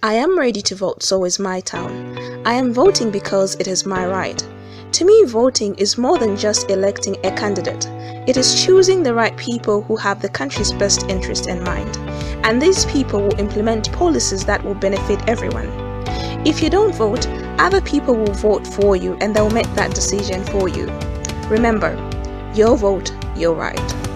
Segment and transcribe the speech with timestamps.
[0.00, 2.16] I am ready to vote, so is my town.
[2.46, 4.46] I am voting because it is my right.
[4.92, 7.84] To me, voting is more than just electing a candidate.
[8.28, 11.96] It is choosing the right people who have the country's best interest in mind.
[12.44, 15.68] And these people will implement policies that will benefit everyone.
[16.46, 17.26] If you don't vote,
[17.58, 20.86] other people will vote for you and they'll make that decision for you.
[21.48, 21.92] Remember,
[22.54, 24.07] your vote, your right.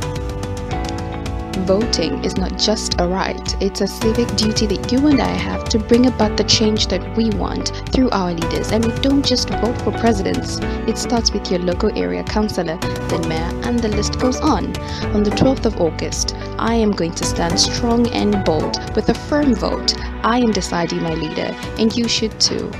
[1.64, 5.62] Voting is not just a right, it's a civic duty that you and I have
[5.68, 8.72] to bring about the change that we want through our leaders.
[8.72, 13.28] And we don't just vote for presidents, it starts with your local area councillor, then
[13.28, 14.76] mayor, and the list goes on.
[15.14, 19.14] On the 12th of August, I am going to stand strong and bold with a
[19.14, 19.94] firm vote.
[20.24, 22.72] I am deciding my leader, and you should too.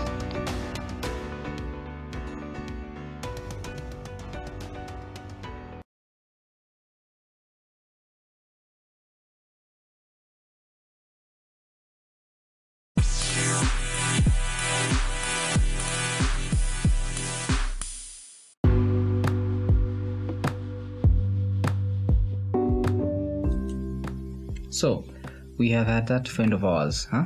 [25.75, 27.25] Have had that friend of ours, huh?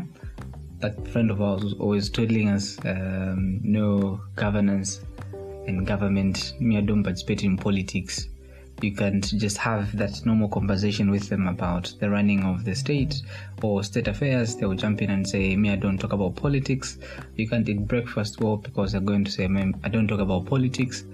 [0.80, 5.00] That friend of ours was always telling us um, no governance
[5.66, 8.28] and government, me, I don't participate in politics.
[8.82, 13.22] You can't just have that normal conversation with them about the running of the state
[13.62, 14.54] or state affairs.
[14.54, 16.98] They will jump in and say, Me, I don't talk about politics.
[17.36, 21.04] You can't eat breakfast well because they're going to say, I don't talk about politics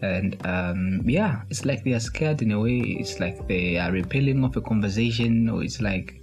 [0.00, 3.90] and um, yeah it's like they are scared in a way it's like they are
[3.90, 6.17] repelling off a conversation or it's like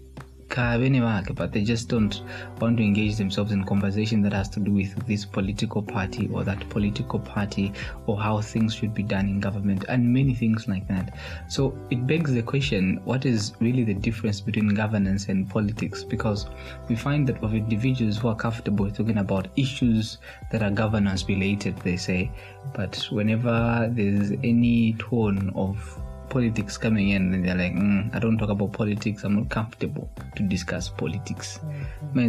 [0.56, 2.22] but they just don't
[2.59, 6.44] want to engage themselves in conversation that has to do with this political party or
[6.44, 7.73] that political party
[8.08, 11.16] or how things should be done in government and many things like that.
[11.50, 16.03] So it begs the question what is really the difference between governance and politics?
[16.03, 16.47] Because
[16.88, 20.19] we find that of individuals who are comfortable talking about issues
[20.52, 22.31] that are governance related, they say,
[22.73, 28.38] but whenever there's any tone of politics coming in and they're like mm, i don't
[28.38, 32.19] talk about politics i'm not comfortable to discuss politics mm-hmm.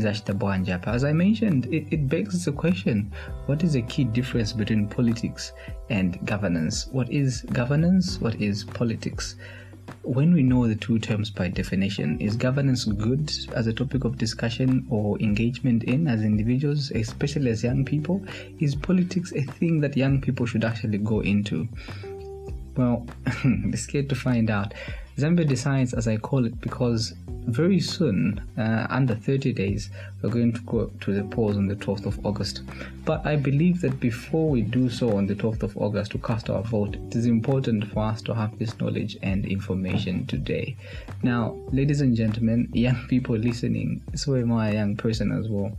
[0.88, 3.12] as i mentioned it, it begs the question
[3.46, 5.52] what is the key difference between politics
[5.90, 9.36] and governance what is governance what is politics
[10.02, 14.18] when we know the two terms by definition, is governance good as a topic of
[14.18, 18.24] discussion or engagement in as individuals, especially as young people?
[18.58, 21.68] Is politics a thing that young people should actually go into?
[22.76, 23.06] Well,
[23.44, 24.74] be scared to find out.
[25.16, 27.14] Zambia decides, as I call it, because
[27.46, 29.88] very soon, uh, under 30 days,
[30.20, 32.62] we're going to go to the polls on the 12th of August.
[33.06, 36.50] But I believe that before we do so on the 12th of August to cast
[36.50, 40.76] our vote, it is important for us to have this knowledge and information today.
[41.22, 45.72] Now, ladies and gentlemen, young people listening, so am I a young person as well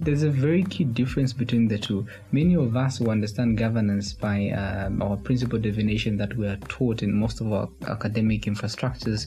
[0.00, 2.06] there's a very key difference between the two.
[2.32, 7.02] Many of us who understand governance by um, our principal divination that we are taught
[7.02, 9.26] in most of our academic infrastructures,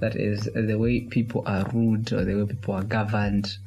[0.00, 3.58] that is the way people are ruled or the way people are governed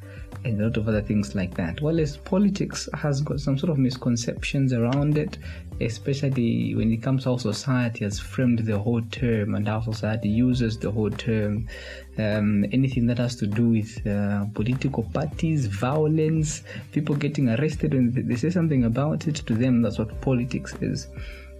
[0.44, 1.80] and a lot of other things like that.
[1.80, 5.38] Well, as politics has got some sort of misconceptions around it,
[5.80, 10.28] especially when it comes to how society has framed the whole term and how society
[10.28, 11.66] uses the whole term.
[12.18, 18.12] Um, anything that has to do with uh, political parties, violence, people getting arrested when
[18.28, 21.08] they say something about it, to them, that's what politics is.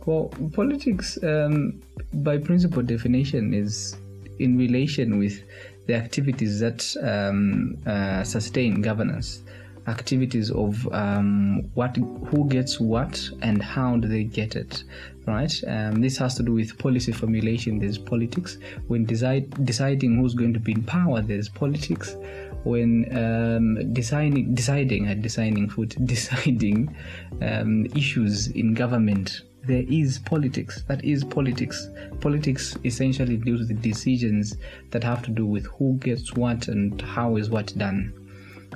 [0.06, 1.82] Well, politics, um,
[2.12, 3.96] by principle definition, is
[4.38, 5.42] in relation with
[5.86, 9.42] the activities that um, uh, sustain governance
[9.90, 14.84] activities of um, what who gets what and how do they get it
[15.26, 18.58] right um, this has to do with policy formulation there's politics
[18.88, 22.16] when decide, deciding who's going to be in power there's politics
[22.64, 26.94] when um, designing deciding and uh, designing food deciding
[27.42, 30.82] um, issues in government there is politics.
[30.88, 31.88] That is politics.
[32.20, 34.56] Politics essentially deals with decisions
[34.90, 38.19] that have to do with who gets what and how is what done.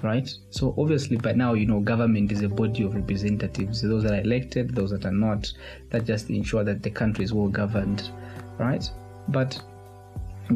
[0.03, 0.29] Right?
[0.51, 3.83] So obviously by now you know government is a body of representatives.
[3.83, 5.53] Those that are elected, those that are not,
[5.91, 8.11] that just ensure that the country is well governed.
[8.59, 8.89] Right?
[9.29, 9.61] But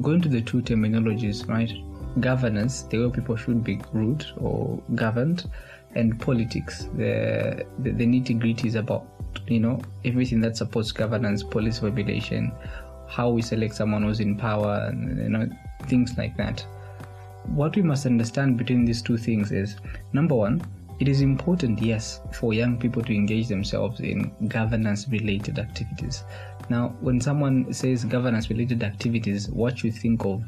[0.00, 1.72] going to the two terminologies, right?
[2.20, 5.48] Governance, the way people should be ruled or governed,
[5.94, 9.06] and politics, the the, the nitty gritty is about
[9.46, 12.52] you know everything that supports governance policy formulation
[13.08, 15.48] how we select someone who's in power and you know
[15.86, 16.64] things like that
[17.54, 19.76] what we must understand between these two things is
[20.12, 20.62] number one
[21.00, 26.24] it is important yes for young people to engage themselves in governance related activities.
[26.70, 30.42] Now when someone says governance related activities what you think of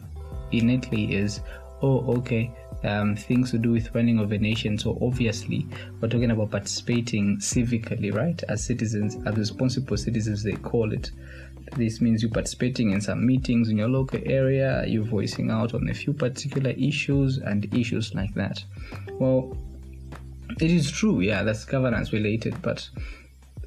[0.51, 1.41] innately is
[1.83, 2.51] oh okay
[2.83, 4.79] um, things to do with running of a nation.
[4.79, 5.67] So obviously,
[6.01, 8.43] we're talking about participating civically, right?
[8.49, 11.11] As citizens, as responsible citizens, they call it.
[11.77, 15.89] This means you're participating in some meetings in your local area, you're voicing out on
[15.89, 18.65] a few particular issues and issues like that.
[19.13, 19.57] Well,
[20.61, 22.89] it is true, yeah, that's governance related, but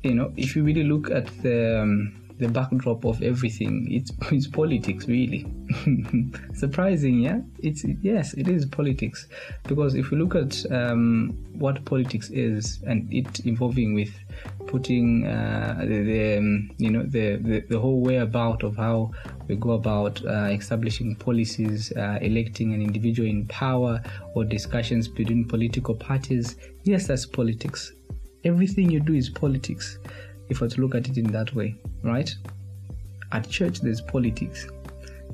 [0.04, 4.48] you know, if you really look at the um, the backdrop of everything, it's it's
[4.48, 5.45] politics, really.
[6.54, 7.40] Surprising, yeah.
[7.60, 9.28] It's yes, it is politics,
[9.63, 14.13] because if you look at um, what politics is and it involving with
[14.68, 19.12] putting uh, the, the um, you know the, the, the whole way about of how
[19.48, 24.01] we go about uh, establishing policies, uh, electing an individual in power,
[24.36, 26.57] or discussions between political parties.
[26.84, 27.94] Yes, that's politics.
[28.44, 29.98] Everything you do is politics,
[30.54, 32.34] if I to look at it in that way, right?
[33.32, 34.68] At church, there's politics.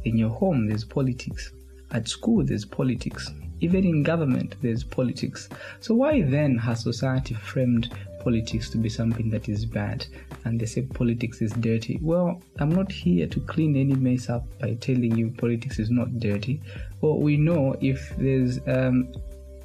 [0.05, 1.51] In your home, there's politics.
[1.91, 3.29] At school, there's politics.
[3.59, 5.49] Even in government, there's politics.
[5.81, 10.05] So, why then has society framed politics to be something that is bad
[10.45, 11.99] and they say politics is dirty.
[12.01, 16.19] Well, I'm not here to clean any mess up by telling you politics is not
[16.19, 16.61] dirty.
[17.01, 19.13] Well, we know if there's um,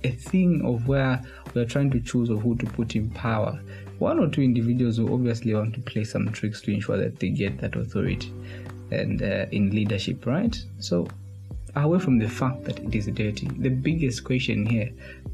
[0.04, 1.22] a thing of where
[1.54, 3.58] we're trying to choose of who to put in power,
[3.98, 7.30] one or two individuals will obviously want to play some tricks to ensure that they
[7.30, 8.32] get that authority
[8.90, 10.56] and uh, in leadership, right?
[10.78, 11.08] So
[11.76, 14.90] away from the fact that it is dirty, the biggest question here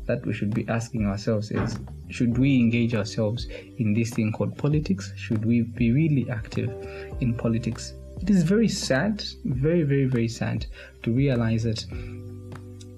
[0.07, 1.79] that we should be asking ourselves is
[2.09, 3.47] should we engage ourselves
[3.79, 5.13] in this thing called politics?
[5.17, 6.71] Should we be really active
[7.21, 7.95] in politics?
[8.21, 10.67] It is very sad, very, very, very sad
[11.03, 11.85] to realize that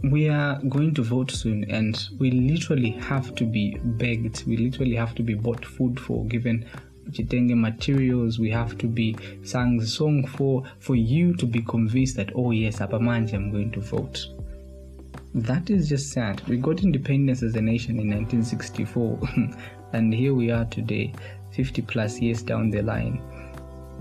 [0.05, 4.97] we are going to vote soon and we literally have to be begged, we literally
[4.97, 6.67] have to be bought food for, given
[7.13, 12.31] Chitenge materials we have to be sang song for for you to be convinced that
[12.35, 14.29] oh yes Apamanje I'm going to vote.
[15.35, 16.41] That is just sad.
[16.49, 19.19] We got independence as a nation in 1964
[19.93, 21.13] and here we are today
[21.51, 23.21] 50 plus years down the line.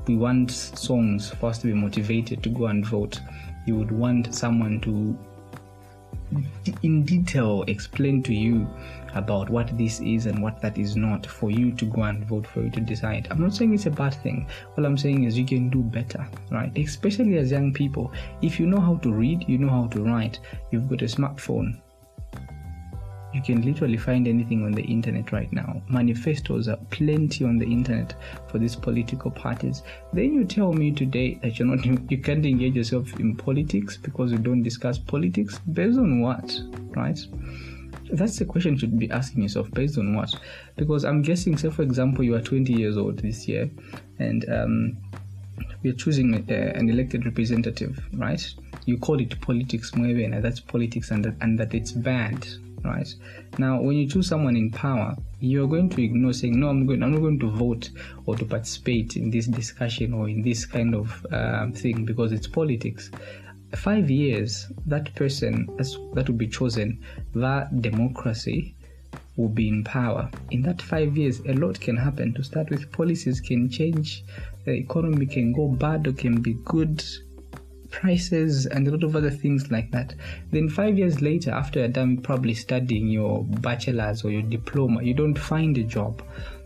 [0.07, 3.19] We want songs for us to be motivated to go and vote.
[3.65, 5.17] You would want someone to
[6.83, 8.67] in detail explain to you
[9.15, 12.47] about what this is and what that is not for you to go and vote
[12.47, 13.27] for you to decide.
[13.29, 14.47] I'm not saying it's a bad thing.
[14.77, 16.71] All I'm saying is you can do better, right?
[16.77, 18.11] Especially as young people.
[18.41, 20.39] If you know how to read, you know how to write,
[20.71, 21.79] you've got a smartphone,
[23.33, 25.81] you can literally find anything on the internet right now.
[25.89, 28.13] Manifestos are plenty on the internet
[28.49, 29.83] for these political parties.
[30.13, 34.31] Then you tell me today that you're not you can't engage yourself in politics because
[34.31, 35.59] you don't discuss politics.
[35.71, 36.59] Based on what?
[36.95, 37.19] Right?
[38.11, 39.71] That's the question you should be asking yourself.
[39.71, 40.33] Based on what?
[40.75, 43.69] Because I'm guessing, say for example, you are 20 years old this year,
[44.19, 44.97] and um,
[45.81, 48.45] we're choosing a, an elected representative, right?
[48.85, 52.45] You call it politics, maybe, and that's politics, and that, and that it's bad
[52.83, 53.13] right
[53.57, 57.01] now when you choose someone in power you're going to ignore saying no i'm going
[57.01, 57.89] i'm not going to vote
[58.25, 62.47] or to participate in this discussion or in this kind of um, thing because it's
[62.47, 63.11] politics.
[63.75, 67.01] Five years that person that will be chosen
[67.35, 68.75] that democracy
[69.37, 70.29] will be in power.
[70.51, 72.33] In that five years a lot can happen.
[72.33, 74.23] To start with policies can change
[74.65, 77.03] the economy can go bad or can be good
[77.91, 80.15] prices and a lot of other things like that.
[80.51, 85.13] Then five years later, after you're done probably studying your bachelor's or your diploma, you
[85.13, 86.23] don't find a job.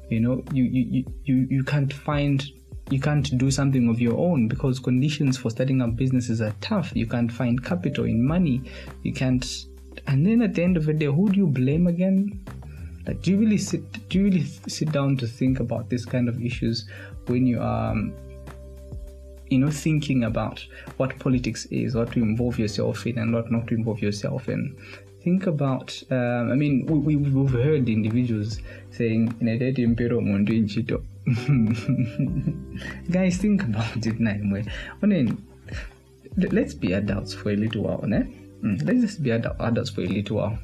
[0.10, 2.46] You know, you you, you, you can't find
[2.92, 6.92] you can't do something of your own because conditions for starting up businesses are tough.
[6.96, 8.62] You can't find capital in money.
[9.04, 9.46] You can't
[10.08, 12.40] and then at the end of the day, who do you blame again?
[13.08, 16.30] Like do you really sit do you really sit down to think about this kind
[16.30, 16.88] of issues
[17.28, 18.14] when you are um,
[19.50, 20.66] you know thinking about
[20.98, 24.76] what politics is what to involve yourself in and what not to involve yourself in.
[25.24, 28.60] Think about um, i mean we, we, have heard individuals
[28.92, 29.34] saying
[33.12, 34.20] guys think about it
[35.08, 35.44] mean,
[36.38, 38.28] let's be adults for a little while ne?
[38.62, 40.60] Mm, let's just be adults for a little while.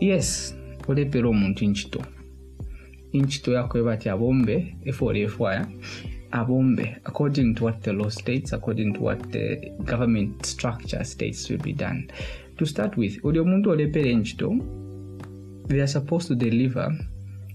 [0.00, 0.54] Yes
[0.88, 2.04] olepera omuntu inchito
[3.12, 5.66] inchito yako ebati abombe efoora efwaya
[6.30, 11.62] abombe according to what the law states according to what the government structure states will
[11.62, 12.08] be done
[12.56, 14.56] to start with uli omuntu olepera enchito
[15.68, 16.92] they are supposed to deliver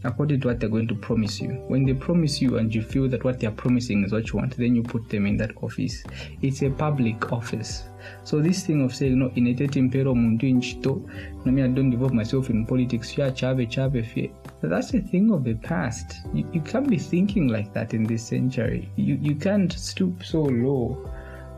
[0.03, 1.49] according to what they're going to promise you.
[1.67, 4.57] When they promise you and you feel that what they're promising is what you want,
[4.57, 6.03] then you put them in that office.
[6.41, 7.83] It's a public office.
[8.23, 11.01] So this thing of saying no inetete impero muntu inchito,
[11.45, 14.31] no I don't involve myself in politics, chave chave.
[14.67, 16.21] That's a thing of the past.
[16.33, 18.89] You, you can't be thinking like that in this century.
[18.95, 21.09] You you can't stoop so low.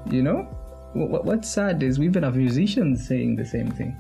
[0.10, 0.44] You know?
[0.94, 3.98] What, what's sad is we even have musicians saying the same thing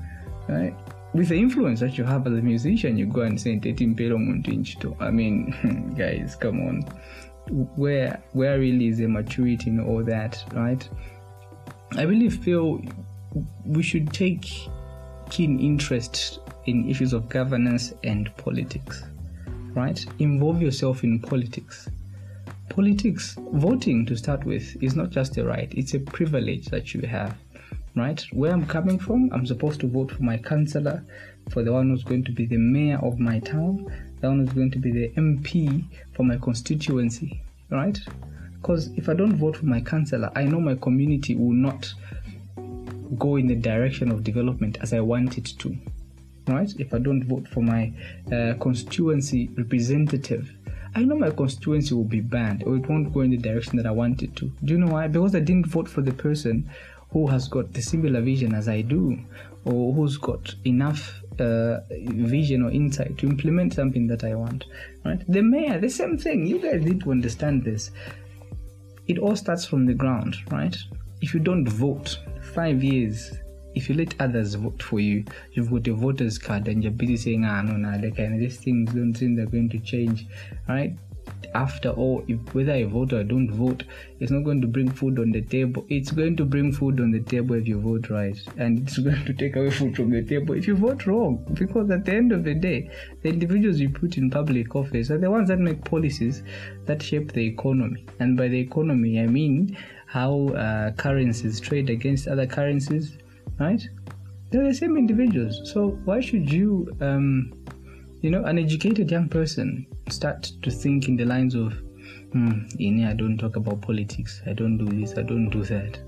[0.47, 0.75] right?
[1.13, 3.59] With the influence that you have as a musician, you go and say.
[4.99, 6.81] I mean, guys, come on.
[7.75, 10.87] Where where really is the maturity in all that, right?
[11.95, 12.81] I really feel
[13.65, 14.51] we should take
[15.29, 19.03] keen interest in issues of governance and politics,
[19.73, 20.05] right?
[20.19, 21.89] Involve yourself in politics.
[22.69, 27.01] Politics, voting to start with, is not just a right, it's a privilege that you
[27.01, 27.37] have,
[27.95, 28.25] right?
[28.31, 31.03] Where I'm coming from, I'm supposed to vote for my councillor,
[31.49, 33.85] for the one who's going to be the mayor of my town,
[34.21, 37.99] the one who's going to be the MP for my constituency, right?
[38.55, 41.93] Because if I don't vote for my councillor, I know my community will not
[43.19, 45.77] go in the direction of development as I want it to.
[46.47, 46.71] Right?
[46.77, 47.91] If I don't vote for my
[48.31, 50.51] uh, constituency representative,
[50.93, 53.85] I know my constituency will be banned or it won't go in the direction that
[53.85, 54.51] I want it to.
[54.63, 55.07] Do you know why?
[55.07, 56.69] Because I didn't vote for the person
[57.09, 59.19] who has got the similar vision as I do
[59.65, 64.65] or who's got enough uh, vision or insight to implement something that I want.
[65.03, 65.21] Right?
[65.27, 66.45] The mayor, the same thing.
[66.45, 67.91] You guys need to understand this.
[69.07, 70.75] It all starts from the ground, right?
[71.21, 72.19] If you don't vote,
[72.53, 73.33] five years,
[73.75, 77.17] if you let others vote for you, you've got a voter's card and you're busy
[77.17, 80.25] saying, ah, no, no, like, and these things don't seem they're going to change,
[80.67, 80.95] right?
[81.53, 83.83] After all, if whether I vote or I don't vote,
[84.19, 85.85] it's not going to bring food on the table.
[85.89, 89.25] It's going to bring food on the table if you vote right, and it's going
[89.25, 91.43] to take away food from the table if you vote wrong.
[91.53, 92.91] Because at the end of the day,
[93.21, 96.43] the individuals you put in public office are the ones that make policies
[96.85, 98.05] that shape the economy.
[98.19, 99.77] And by the economy, I mean
[100.07, 103.17] how uh, currencies trade against other currencies,
[103.59, 103.81] right?
[104.51, 105.71] They're the same individuals.
[105.71, 107.51] So why should you, um,
[108.21, 111.73] you know, an educated young person start to think in the lines of,
[112.31, 114.41] hmm, I don't talk about politics.
[114.45, 115.17] I don't do this.
[115.17, 115.99] I don't do that.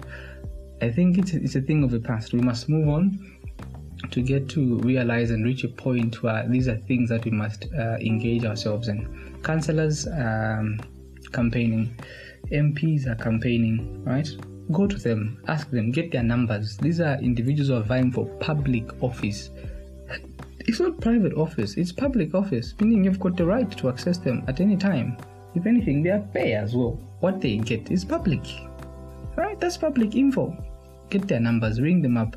[0.82, 2.34] I think it's it's a thing of the past.
[2.34, 3.40] We must move on
[4.12, 7.66] to get to realize and reach a point where these are things that we must
[7.74, 9.40] uh, engage ourselves in.
[9.44, 10.80] Councillors um,
[11.34, 11.96] campaigning
[12.52, 14.30] MPs are campaigning, right?
[14.72, 16.78] Go to them, ask them, get their numbers.
[16.78, 19.50] These are individuals who are vying for public office.
[20.60, 24.44] It's not private office, it's public office, meaning you've got the right to access them
[24.48, 25.18] at any time.
[25.56, 27.00] If anything, they are pay as well.
[27.22, 28.42] What they get is public.
[29.38, 29.58] Right?
[29.60, 30.56] That's public info.
[31.10, 32.36] Get their numbers, ring them up,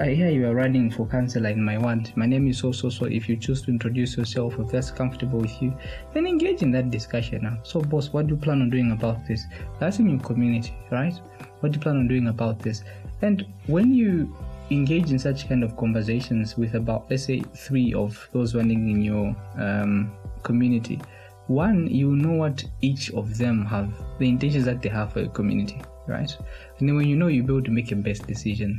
[0.00, 2.12] I hear you are running for councillor in my ward.
[2.16, 3.06] My name is so so so.
[3.06, 5.76] If you choose to introduce yourself, if that's comfortable with you,
[6.14, 7.58] then engage in that discussion now.
[7.64, 9.44] So, boss, what do you plan on doing about this?
[9.80, 11.14] That's in your community, right?
[11.58, 12.84] What do you plan on doing about this?
[13.22, 14.36] And when you
[14.70, 19.02] engage in such kind of conversations with about, let's say, three of those running in
[19.02, 20.12] your um,
[20.44, 21.00] community,
[21.48, 25.30] one, you know what each of them have, the intentions that they have for your
[25.30, 26.36] community, right?
[26.78, 28.78] And then when you know, you'll be able to make a best decision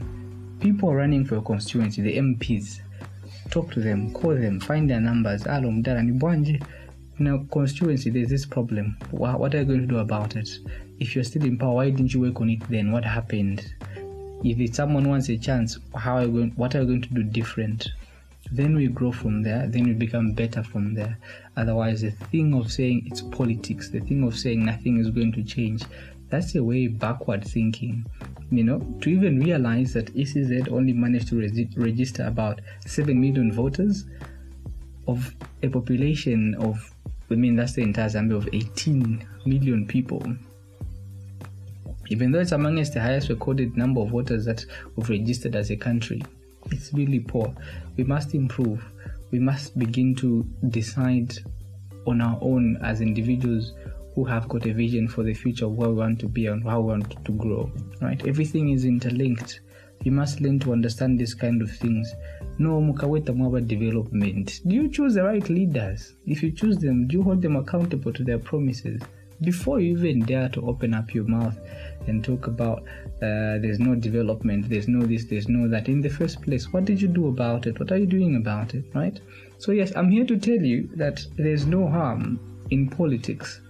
[0.60, 2.82] people running for your constituency, the MPs,
[3.50, 5.48] talk to them, call them, find their numbers.
[5.48, 6.62] Alo mdara ni bwanje.
[7.20, 8.96] In constituency, there's this problem.
[9.12, 10.50] What are you going to do about it?
[11.00, 12.92] If you're still in power, why didn't you work on it then?
[12.92, 13.74] What happened?
[14.44, 16.52] If it's someone wants a chance, how are you going?
[16.52, 17.90] What are you going to do different?
[18.54, 19.68] Then we grow from there.
[19.68, 21.18] Then we become better from there.
[21.58, 25.44] Otherwise, the thing of saying it's politics, the thing of saying nothing is going to
[25.44, 25.84] change,
[26.30, 28.06] that's a way backward thinking
[28.52, 33.52] you know, to even realize that ECZ only managed to regi- register about 7 million
[33.52, 34.06] voters
[35.08, 36.94] of a population of,
[37.30, 40.24] I mean, that's the entire Zambia of 18 million people.
[42.10, 45.76] Even though it's amongst the highest recorded number of voters that we've registered as a
[45.76, 46.24] country,
[46.72, 47.54] it's really poor.
[47.98, 48.84] We must improve.
[49.30, 51.38] We must begin to decide
[52.08, 53.74] on our own as individuals
[54.20, 56.62] who have got a vision for the future of where we want to be and
[56.66, 57.72] how we want to grow.
[58.02, 58.22] Right?
[58.28, 59.62] Everything is interlinked.
[60.04, 62.14] You must learn to understand these kind of things.
[62.58, 64.60] No mukaweta mwaba development.
[64.68, 66.16] Do you choose the right leaders?
[66.26, 69.02] If you choose them, do you hold them accountable to their promises?
[69.42, 71.58] Before you even dare to open up your mouth
[72.08, 72.80] and talk about
[73.22, 75.88] uh, there's no development, there's no this, there's no that.
[75.88, 77.80] In the first place, what did you do about it?
[77.80, 78.84] What are you doing about it?
[78.94, 79.18] Right?
[79.60, 82.38] So, yes, I'm here to tell you that there's no harm
[82.70, 83.62] in politics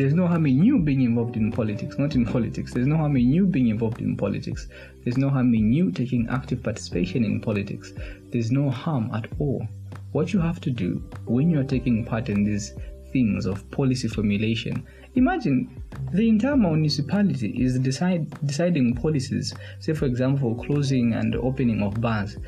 [0.00, 2.72] there's no harm in you being involved in politics, not in politics.
[2.72, 4.66] There's no harm in you being involved in politics.
[5.04, 7.92] There's no harm in you taking active participation in politics.
[8.30, 9.68] There's no harm at all.
[10.12, 12.72] What you have to do when you're taking part in these
[13.12, 15.82] things of policy formulation, imagine
[16.14, 22.38] the entire municipality is decide, deciding policies, say, for example, closing and opening of bars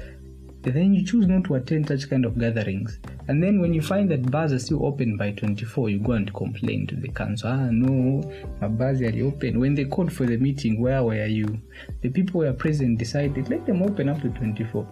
[0.71, 2.99] then you choose not to attend such kind of gatherings.
[3.29, 6.33] And then when you find that bars are still open by 24, you go and
[6.33, 7.51] complain to the council.
[7.51, 8.23] Ah, no,
[8.61, 9.59] my bars are open.
[9.59, 11.61] When they called for the meeting, where were you?
[12.03, 14.87] The people were present decided, let them open up to 24.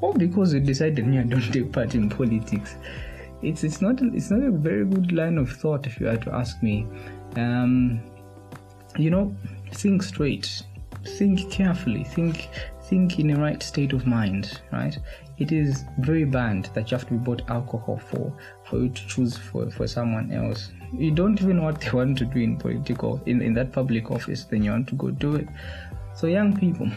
[0.00, 2.76] All because you decided me I don't take part in politics.
[3.42, 6.34] It's it's not it's not a very good line of thought if you had to
[6.34, 6.86] ask me.
[7.36, 8.00] Um,
[8.98, 9.34] you know,
[9.72, 10.62] think straight,
[11.04, 12.48] think carefully, think
[12.90, 14.98] think in the right state of mind, right?
[15.38, 19.06] It is very bad that you have to be bought alcohol for for you to
[19.06, 20.72] choose for, for someone else.
[20.92, 24.10] You don't even know what they want to do in political in, in that public
[24.10, 25.48] office, then you want to go do it.
[26.16, 26.90] So young people,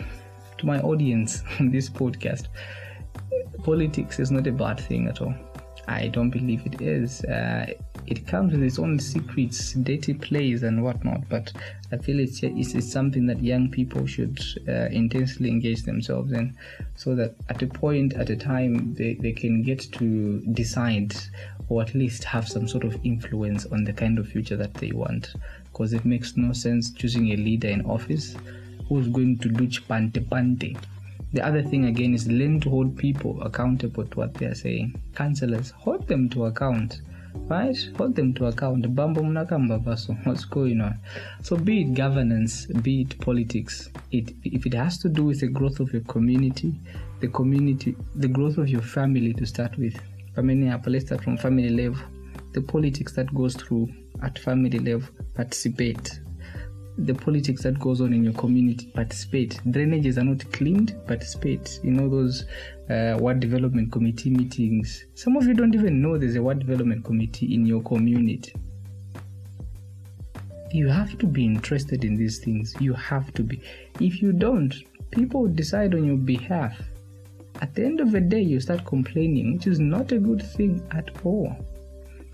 [0.58, 2.48] to my audience on this podcast,
[3.64, 5.36] politics is not a bad thing at all.
[5.88, 7.24] I don't believe it is.
[7.26, 7.68] Uh,
[8.08, 11.28] it comes with its own secrets, dirty plays, and whatnot.
[11.30, 11.52] But
[11.92, 16.58] I feel it's it's, it's something that young people should uh, intensely engage themselves in,
[16.96, 21.16] so that at a point, at a time, they, they can get to decide,
[21.70, 24.92] or at least have some sort of influence on the kind of future that they
[24.92, 25.34] want.
[25.72, 28.36] Because it makes no sense choosing a leader in office
[28.88, 30.78] who's going to do pante pante
[31.34, 35.02] the other thing again is learn to hold people accountable to what they are saying.
[35.16, 37.02] Councillors, hold them to account.
[37.48, 37.78] Right?
[37.98, 38.96] Hold them to account.
[38.96, 40.18] Bambo mnakamba baso.
[40.26, 40.98] What's going on?
[41.42, 45.48] So be it governance, be it politics, it if it has to do with the
[45.48, 46.74] growth of your community,
[47.20, 50.00] the community the growth of your family to start with.
[50.36, 52.02] Family let's start from family level.
[52.54, 53.90] The politics that goes through
[54.22, 56.20] at family level, participate
[56.98, 59.60] the politics that goes on in your community participate.
[59.68, 61.80] Drainages are not cleaned participate.
[61.84, 62.46] You know those
[62.90, 65.06] uh, ward development committee meetings.
[65.16, 68.54] Some of you don't even know there's a ward development committee in your community.
[70.72, 72.76] You have to be interested in these things.
[72.80, 73.62] You have to be.
[74.00, 74.74] If you don't
[75.12, 76.80] people decide on your behalf.
[77.62, 80.86] At the end of the day you start complaining which is not a good thing
[80.92, 81.56] at all.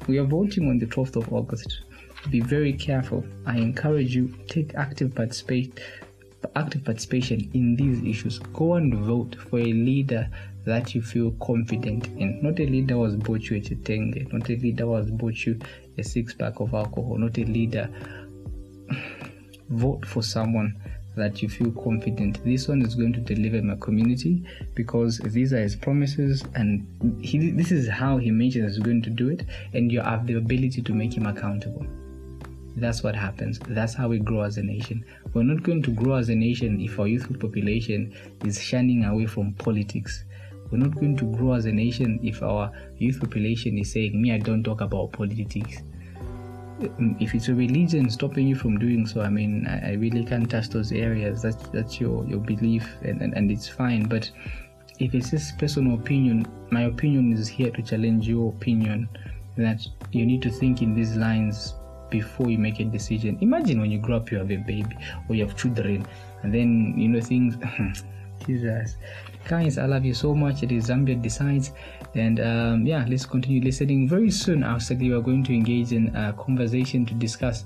[0.07, 1.81] We are voting on the 12th of august
[2.29, 3.23] be very careful.
[3.45, 8.39] I encourage you take active active participation in these issues.
[8.39, 10.29] Go and vote for a leader
[10.65, 12.41] that you feel confident in.
[12.41, 15.45] Not a leader who has bought you a chitenge, not a leader who has bought
[15.45, 15.59] you
[15.97, 17.89] a six pack of alcohol, not a leader.
[19.69, 20.75] vote for someone
[21.15, 24.43] that you feel confident this one is going to deliver my community
[24.73, 26.87] because these are his promises and
[27.21, 29.43] he, this is how he mentions he's going to do it
[29.73, 31.85] and you have the ability to make him accountable
[32.79, 33.59] that's what happens.
[33.67, 35.05] That's how we grow as a nation.
[35.33, 38.13] We're not going to grow as a nation if our youthful population
[38.45, 40.23] is shunning away from politics.
[40.71, 44.33] We're not going to grow as a nation if our youth population is saying, Me,
[44.33, 45.81] I don't talk about politics.
[46.81, 50.49] Um, if it's a religion stopping you from doing so, I mean, I, really can't
[50.49, 51.41] touch those areas.
[51.41, 54.07] That's that's your, your belief, and, and, and it's fine.
[54.07, 54.31] But
[54.99, 59.09] if it's just personal opinion, my opinion is here to challenge your opinion
[59.57, 61.73] that you need to think in these lines
[62.09, 63.37] before you make a decision.
[63.41, 66.05] Imagine when you grow up, you have a baby or you have children,
[66.43, 67.57] and then you know things.
[68.45, 68.95] Jesus,
[69.47, 70.63] guys, I love you so much.
[70.63, 71.71] It is Zambia decides,
[72.15, 74.07] and um, yeah, let's continue listening.
[74.07, 77.65] Very soon, actually, we are going to engage in a conversation to discuss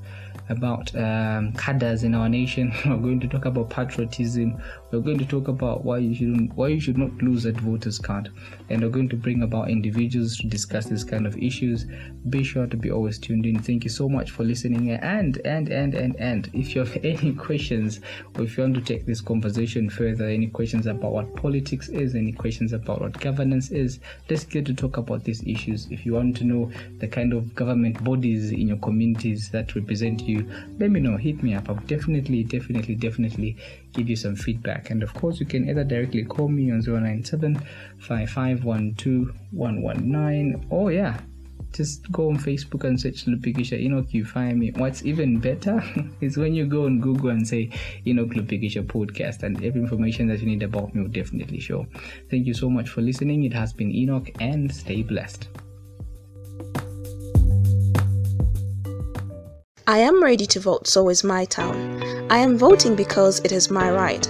[0.50, 2.74] about um, cadres in our nation.
[2.86, 4.62] We're going to talk about patriotism.
[4.94, 7.98] We're going to talk about why you shouldn't, why you should not lose that voters
[7.98, 8.30] card,
[8.70, 11.86] and we're going to bring about individuals to discuss this kind of issues.
[12.30, 13.60] Be sure to be always tuned in.
[13.60, 14.92] Thank you so much for listening.
[14.92, 18.02] And and and and and if you have any questions
[18.36, 22.16] or if you want to take this conversation further, any questions about what politics is,
[22.16, 25.88] any questions about what governance is, let's get to talk about these issues.
[25.90, 30.22] If you want to know the kind of government bodies in your communities that represent
[30.22, 31.16] you you, let me know.
[31.18, 31.70] Hit me up.
[31.70, 33.58] I'll definitely, definitely, definitely
[33.94, 34.90] give you some feedback.
[34.90, 37.62] And of course, you can either directly call me on 097
[40.72, 41.20] Oh, yeah.
[41.72, 44.72] Just go on Facebook and search Lupikisha Enoch, you find me.
[44.76, 45.84] What's even better
[46.22, 47.72] is when you go on Google and say
[48.06, 51.88] Enoch Lupikisha podcast, and every information that you need about me will definitely show.
[52.30, 53.44] Thank you so much for listening.
[53.44, 55.48] It has been Enoch, and stay blessed.
[59.86, 62.02] I am ready to vote, so is my town.
[62.32, 64.26] I am voting because it is my right.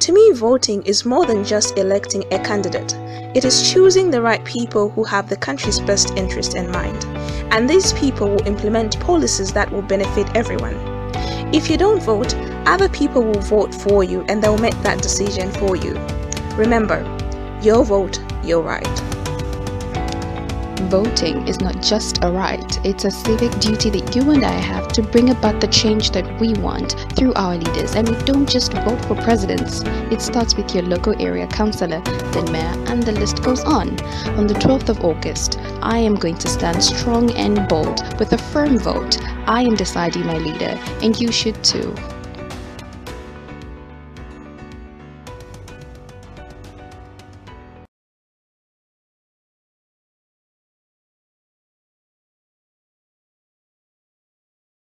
[0.00, 2.92] To me, voting is more than just electing a candidate.
[3.36, 7.04] It is choosing the right people who have the country's best interest in mind.
[7.52, 10.74] And these people will implement policies that will benefit everyone.
[11.54, 12.34] If you don't vote,
[12.66, 15.92] other people will vote for you and they'll make that decision for you.
[16.56, 16.98] Remember,
[17.62, 19.15] your vote, your right.
[20.88, 24.86] Voting is not just a right, it's a civic duty that you and I have
[24.92, 27.96] to bring about the change that we want through our leaders.
[27.96, 32.52] And we don't just vote for presidents, it starts with your local area councillor, then
[32.52, 33.98] mayor, and the list goes on.
[34.38, 38.38] On the 12th of August, I am going to stand strong and bold with a
[38.38, 39.20] firm vote.
[39.48, 41.94] I am deciding my leader, and you should too.